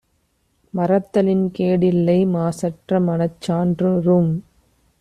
[0.73, 4.31] மறத்தலின் கேடில்லை; மாசற்றமனச் சான்றூறும்